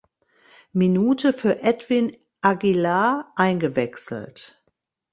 Minute 0.73 1.31
für 1.31 1.61
Edwin 1.61 2.17
Aguilar 2.41 3.31
eingewechselt. 3.35 4.63